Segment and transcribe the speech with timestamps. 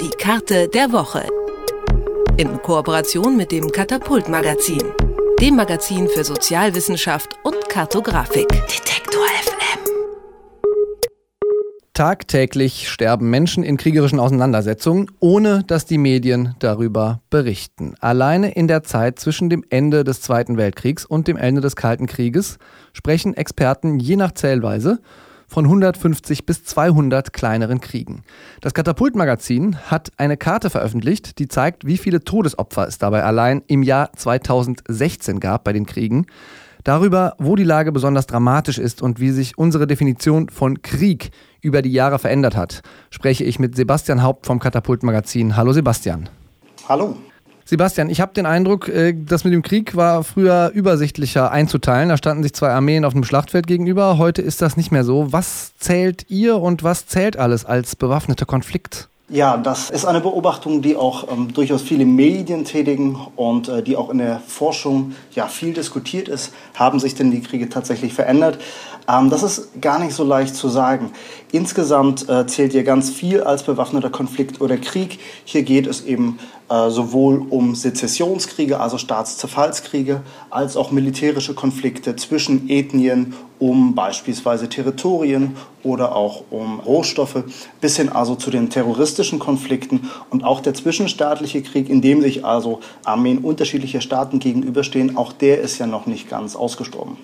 [0.00, 1.26] Die Karte der Woche.
[2.36, 4.82] In Kooperation mit dem Katapult Magazin,
[5.40, 8.48] dem Magazin für Sozialwissenschaft und Kartografik.
[8.48, 9.80] Detektor FM.
[11.94, 17.94] Tagtäglich sterben Menschen in kriegerischen Auseinandersetzungen, ohne dass die Medien darüber berichten.
[18.00, 22.06] Alleine in der Zeit zwischen dem Ende des Zweiten Weltkriegs und dem Ende des Kalten
[22.06, 22.58] Krieges
[22.92, 25.00] sprechen Experten je nach Zählweise
[25.46, 28.22] von 150 bis 200 kleineren Kriegen.
[28.60, 33.82] Das Katapultmagazin hat eine Karte veröffentlicht, die zeigt, wie viele Todesopfer es dabei allein im
[33.82, 36.26] Jahr 2016 gab bei den Kriegen.
[36.84, 41.82] Darüber, wo die Lage besonders dramatisch ist und wie sich unsere Definition von Krieg über
[41.82, 45.56] die Jahre verändert hat, spreche ich mit Sebastian Haupt vom Katapultmagazin.
[45.56, 46.28] Hallo Sebastian.
[46.88, 47.16] Hallo.
[47.68, 52.10] Sebastian, ich habe den Eindruck, äh, das mit dem Krieg war früher übersichtlicher einzuteilen.
[52.10, 54.18] Da standen sich zwei Armeen auf dem Schlachtfeld gegenüber.
[54.18, 55.32] Heute ist das nicht mehr so.
[55.32, 59.08] Was zählt ihr und was zählt alles als bewaffneter Konflikt?
[59.28, 63.96] Ja, das ist eine Beobachtung, die auch ähm, durchaus viele Medien tätigen und äh, die
[63.96, 66.52] auch in der Forschung ja viel diskutiert ist.
[66.74, 68.58] Haben sich denn die Kriege tatsächlich verändert?
[69.08, 71.10] Ähm, das ist gar nicht so leicht zu sagen.
[71.50, 75.18] Insgesamt äh, zählt hier ganz viel als bewaffneter Konflikt oder Krieg.
[75.44, 83.34] Hier geht es eben sowohl um Sezessionskriege, also Staatszerfallskriege, als auch militärische Konflikte zwischen Ethnien,
[83.58, 87.44] um beispielsweise Territorien oder auch um Rohstoffe,
[87.80, 92.44] bis hin also zu den terroristischen Konflikten und auch der zwischenstaatliche Krieg, in dem sich
[92.44, 97.16] also Armeen unterschiedlicher Staaten gegenüberstehen, auch der ist ja noch nicht ganz ausgestorben.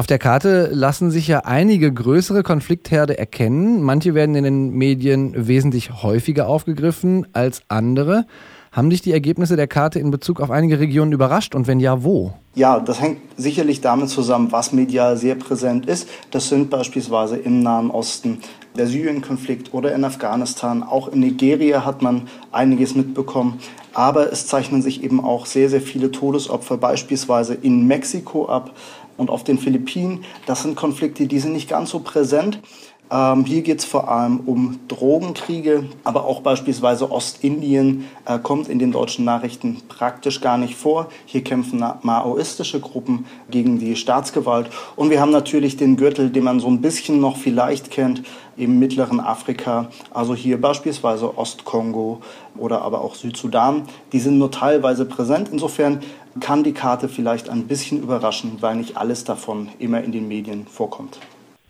[0.00, 3.82] Auf der Karte lassen sich ja einige größere Konfliktherde erkennen.
[3.82, 8.24] Manche werden in den Medien wesentlich häufiger aufgegriffen als andere.
[8.72, 12.04] Haben dich die Ergebnisse der Karte in Bezug auf einige Regionen überrascht und wenn ja,
[12.04, 12.34] wo?
[12.54, 16.08] Ja, das hängt sicherlich damit zusammen, was medial sehr präsent ist.
[16.30, 18.38] Das sind beispielsweise im Nahen Osten
[18.76, 20.84] der Syrien-Konflikt oder in Afghanistan.
[20.84, 23.58] Auch in Nigeria hat man einiges mitbekommen.
[23.92, 28.76] Aber es zeichnen sich eben auch sehr, sehr viele Todesopfer beispielsweise in Mexiko ab
[29.16, 30.24] und auf den Philippinen.
[30.46, 32.60] Das sind Konflikte, die sind nicht ganz so präsent.
[33.12, 38.78] Ähm, hier geht es vor allem um Drogenkriege, aber auch beispielsweise Ostindien äh, kommt in
[38.78, 41.08] den deutschen Nachrichten praktisch gar nicht vor.
[41.26, 44.70] Hier kämpfen maoistische Gruppen gegen die Staatsgewalt.
[44.94, 48.22] Und wir haben natürlich den Gürtel, den man so ein bisschen noch vielleicht kennt,
[48.56, 52.20] im mittleren Afrika, also hier beispielsweise Ostkongo
[52.58, 53.84] oder aber auch Südsudan.
[54.12, 55.48] Die sind nur teilweise präsent.
[55.50, 56.00] Insofern
[56.38, 60.66] kann die Karte vielleicht ein bisschen überraschen, weil nicht alles davon immer in den Medien
[60.66, 61.18] vorkommt.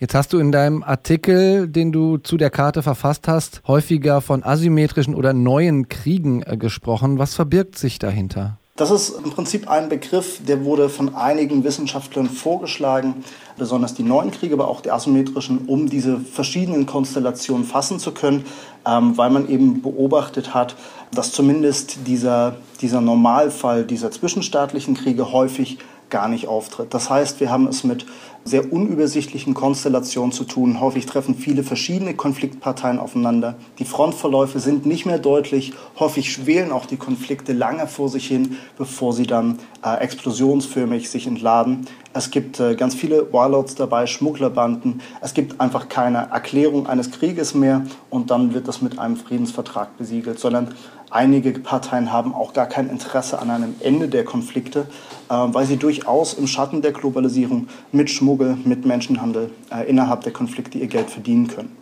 [0.00, 4.42] Jetzt hast du in deinem Artikel, den du zu der Karte verfasst hast, häufiger von
[4.42, 7.18] asymmetrischen oder neuen Kriegen äh, gesprochen.
[7.18, 8.56] Was verbirgt sich dahinter?
[8.76, 13.24] Das ist im Prinzip ein Begriff, der wurde von einigen Wissenschaftlern vorgeschlagen,
[13.58, 18.46] besonders die neuen Kriege, aber auch die asymmetrischen, um diese verschiedenen Konstellationen fassen zu können,
[18.86, 20.76] ähm, weil man eben beobachtet hat,
[21.12, 25.76] dass zumindest dieser, dieser Normalfall dieser zwischenstaatlichen Kriege häufig
[26.10, 26.92] gar nicht auftritt.
[26.92, 28.06] Das heißt, wir haben es mit
[28.44, 30.80] sehr unübersichtlichen Konstellationen zu tun.
[30.80, 33.56] Häufig treffen viele verschiedene Konfliktparteien aufeinander.
[33.78, 35.74] Die Frontverläufe sind nicht mehr deutlich.
[35.98, 41.26] Häufig schwelen auch die Konflikte lange vor sich hin, bevor sie dann äh, explosionsförmig sich
[41.26, 41.86] entladen.
[42.12, 45.02] Es gibt äh, ganz viele Warlords dabei, Schmugglerbanden.
[45.20, 49.96] Es gibt einfach keine Erklärung eines Krieges mehr und dann wird das mit einem Friedensvertrag
[49.98, 50.74] besiegelt, sondern
[51.10, 54.86] einige Parteien haben auch gar kein Interesse an einem Ende der Konflikte,
[55.28, 60.32] äh, weil sie durchaus im Schatten der Globalisierung mit Schmuggel, mit Menschenhandel äh, innerhalb der
[60.32, 61.76] Konflikte ihr Geld verdienen können.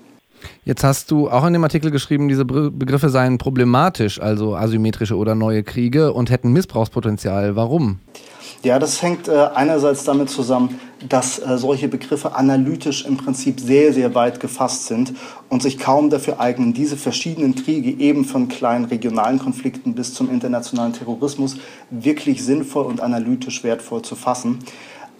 [0.64, 5.34] Jetzt hast du auch in dem Artikel geschrieben, diese Begriffe seien problematisch, also asymmetrische oder
[5.34, 7.56] neue Kriege und hätten Missbrauchspotenzial.
[7.56, 7.98] Warum?
[8.64, 13.92] Ja, das hängt äh, einerseits damit zusammen, dass äh, solche Begriffe analytisch im Prinzip sehr,
[13.92, 15.12] sehr weit gefasst sind
[15.48, 20.28] und sich kaum dafür eignen, diese verschiedenen Kriege eben von kleinen regionalen Konflikten bis zum
[20.28, 21.56] internationalen Terrorismus
[21.90, 24.58] wirklich sinnvoll und analytisch wertvoll zu fassen.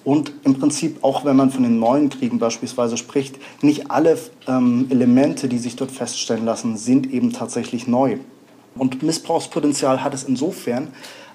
[0.02, 4.86] Und im Prinzip, auch wenn man von den neuen Kriegen beispielsweise spricht, nicht alle ähm,
[4.90, 8.16] Elemente, die sich dort feststellen lassen, sind eben tatsächlich neu.
[8.74, 10.88] Und Missbrauchspotenzial hat es insofern,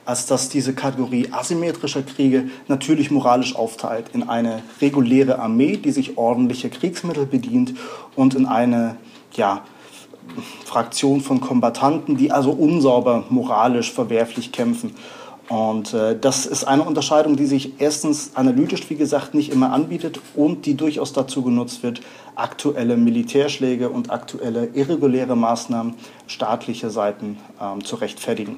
[0.05, 6.17] als dass diese Kategorie asymmetrischer Kriege natürlich moralisch aufteilt in eine reguläre Armee, die sich
[6.17, 7.73] ordentlicher Kriegsmittel bedient
[8.15, 8.97] und in eine
[9.33, 9.63] ja,
[10.65, 14.95] Fraktion von Kombattanten, die also unsauber moralisch verwerflich kämpfen.
[15.49, 20.19] Und äh, das ist eine Unterscheidung, die sich erstens analytisch, wie gesagt, nicht immer anbietet
[20.35, 22.01] und die durchaus dazu genutzt wird,
[22.35, 25.95] aktuelle Militärschläge und aktuelle irreguläre Maßnahmen
[26.27, 28.57] staatlicher Seiten ähm, zu rechtfertigen.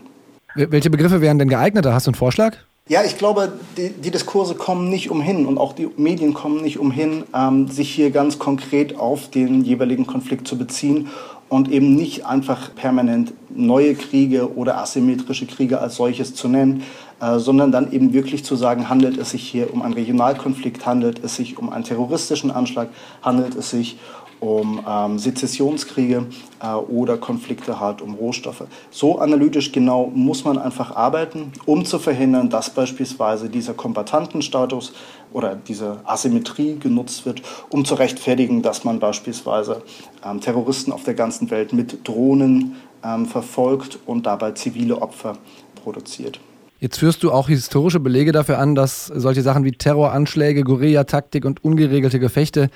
[0.56, 1.94] Welche Begriffe wären denn geeigneter?
[1.94, 2.56] Hast du einen Vorschlag?
[2.88, 6.78] Ja, ich glaube, die, die, Diskurse kommen nicht umhin und auch die Medien kommen nicht
[6.78, 11.10] umhin, ähm, sich hier ganz konkret auf den jeweiligen Konflikt zu beziehen
[11.50, 16.84] und eben nicht einfach permanent neue Kriege oder asymmetrische Kriege als solches zu nennen,
[17.19, 21.24] äh, sondern dann eben wirklich zu sagen, handelt es sich hier um einen Regionalkonflikt, handelt
[21.24, 22.90] es sich um einen terroristischen Anschlag,
[23.24, 23.98] handelt es sich
[24.46, 26.28] um ähm, Sezessionskriege
[26.62, 28.66] äh, oder Konflikte halt um Rohstoffe.
[28.92, 34.94] So analytisch genau muss man einfach arbeiten, um zu verhindern, dass beispielsweise dieser Kombatantenstatus
[35.34, 39.82] oder diese Asymmetrie genutzt wird, um zu rechtfertigen, dass man beispielsweise
[40.24, 45.38] ähm, Terroristen auf der ganzen Welt mit Drohnen ähm, verfolgt und dabei zivile Opfer
[45.84, 46.40] produziert.
[46.80, 51.64] Jetzt führst du auch historische Belege dafür an, dass solche Sachen wie Terroranschläge, Guerillataktik und
[51.64, 52.70] ungeregelte Gefechte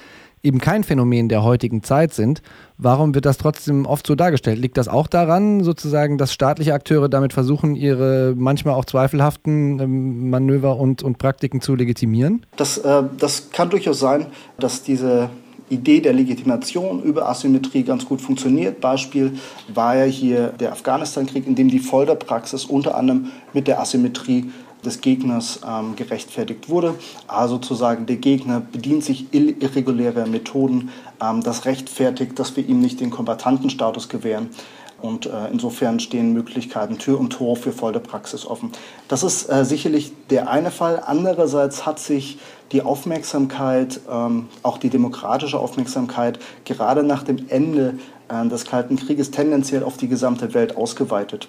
[0.44, 2.42] eben kein Phänomen der heutigen Zeit sind.
[2.78, 4.60] Warum wird das trotzdem oft so dargestellt?
[4.60, 10.30] Liegt das auch daran, sozusagen, dass staatliche Akteure damit versuchen, ihre manchmal auch zweifelhaften ähm,
[10.30, 12.46] Manöver und, und Praktiken zu legitimieren?
[12.56, 14.28] Das, äh, das kann durchaus sein,
[14.58, 15.30] dass diese
[15.70, 18.82] Idee der Legitimation über Asymmetrie ganz gut funktioniert.
[18.82, 19.34] Beispiel
[19.74, 24.52] war ja hier der Afghanistan-Krieg, in dem die Folterpraxis unter anderem mit der Asymmetrie
[24.86, 26.96] des Gegners ähm, gerechtfertigt wurde.
[27.28, 30.90] Also sozusagen der Gegner bedient sich irregulärer Methoden,
[31.22, 34.50] ähm, das rechtfertigt, dass wir ihm nicht den Kombatantenstatus gewähren.
[35.02, 38.72] Und äh, insofern stehen Möglichkeiten Tür und Tor für Folterpraxis offen.
[39.08, 41.02] Das ist äh, sicherlich der eine Fall.
[41.06, 42.38] Andererseits hat sich
[42.74, 47.98] die Aufmerksamkeit, ähm, auch die demokratische Aufmerksamkeit, gerade nach dem Ende
[48.28, 51.48] äh, des Kalten Krieges tendenziell auf die gesamte Welt ausgeweitet.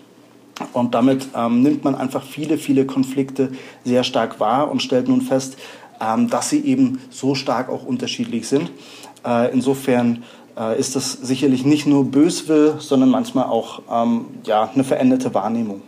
[0.73, 3.53] Und damit ähm, nimmt man einfach viele, viele Konflikte
[3.85, 5.57] sehr stark wahr und stellt nun fest,
[6.01, 8.71] ähm, dass sie eben so stark auch unterschiedlich sind.
[9.27, 10.23] Äh, insofern
[10.59, 15.83] äh, ist das sicherlich nicht nur Böswill, sondern manchmal auch ähm, ja, eine veränderte Wahrnehmung.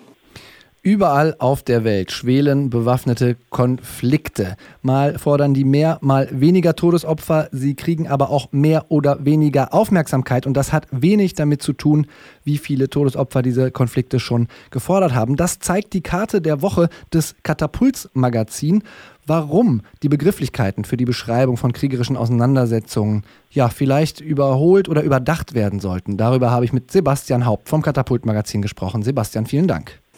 [0.84, 4.56] Überall auf der Welt schwelen bewaffnete Konflikte.
[4.82, 10.44] Mal fordern die mehr, mal weniger Todesopfer, sie kriegen aber auch mehr oder weniger Aufmerksamkeit
[10.44, 12.08] und das hat wenig damit zu tun,
[12.42, 15.36] wie viele Todesopfer diese Konflikte schon gefordert haben.
[15.36, 18.82] Das zeigt die Karte der Woche des Katapults-Magazin,
[19.24, 25.78] warum die Begrifflichkeiten für die Beschreibung von kriegerischen Auseinandersetzungen ja vielleicht überholt oder überdacht werden
[25.78, 26.16] sollten.
[26.16, 29.04] Darüber habe ich mit Sebastian Haupt vom Katapult-Magazin gesprochen.
[29.04, 30.01] Sebastian, vielen Dank.